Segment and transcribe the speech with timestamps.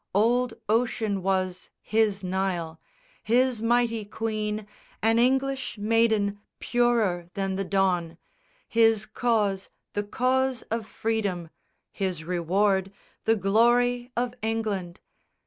[0.15, 2.81] Old ocean was his Nile,
[3.23, 4.65] his mighty queen
[5.03, 8.17] An English maiden purer than the dawn,
[8.67, 11.51] His cause the cause of Freedom,
[11.91, 12.91] his reward
[13.25, 15.01] The glory of England.